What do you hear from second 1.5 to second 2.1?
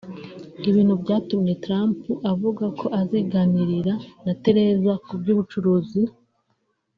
Trump